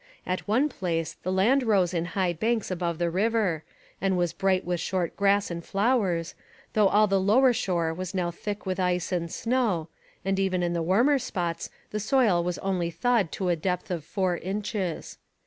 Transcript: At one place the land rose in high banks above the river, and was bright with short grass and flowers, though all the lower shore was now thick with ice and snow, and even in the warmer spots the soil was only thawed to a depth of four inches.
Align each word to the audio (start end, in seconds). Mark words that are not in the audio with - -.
At 0.25 0.47
one 0.47 0.67
place 0.67 1.13
the 1.21 1.31
land 1.31 1.61
rose 1.61 1.93
in 1.93 2.05
high 2.17 2.33
banks 2.33 2.71
above 2.71 2.97
the 2.97 3.11
river, 3.11 3.63
and 4.01 4.17
was 4.17 4.33
bright 4.33 4.65
with 4.65 4.79
short 4.79 5.15
grass 5.15 5.51
and 5.51 5.63
flowers, 5.63 6.33
though 6.73 6.87
all 6.87 7.05
the 7.05 7.19
lower 7.19 7.53
shore 7.53 7.93
was 7.93 8.15
now 8.15 8.31
thick 8.31 8.65
with 8.65 8.79
ice 8.79 9.11
and 9.11 9.31
snow, 9.31 9.89
and 10.25 10.39
even 10.39 10.63
in 10.63 10.73
the 10.73 10.81
warmer 10.81 11.19
spots 11.19 11.69
the 11.91 11.99
soil 11.99 12.43
was 12.43 12.57
only 12.57 12.89
thawed 12.89 13.31
to 13.33 13.49
a 13.49 13.55
depth 13.55 13.91
of 13.91 14.03
four 14.03 14.37
inches. 14.37 15.19